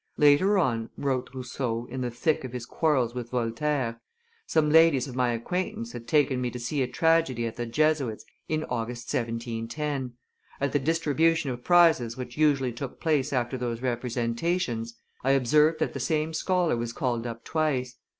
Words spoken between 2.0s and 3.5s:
the thick of his quarrels with